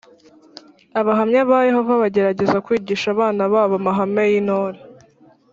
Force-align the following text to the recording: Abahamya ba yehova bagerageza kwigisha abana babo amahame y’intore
Abahamya 0.99 1.41
ba 1.49 1.59
yehova 1.69 1.93
bagerageza 2.03 2.57
kwigisha 2.65 3.07
abana 3.15 3.43
babo 3.53 3.75
amahame 3.81 4.23
y’intore 4.31 4.79